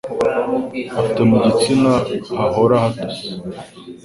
[0.99, 1.93] afite mu gitsina
[2.39, 3.25] hahora hatose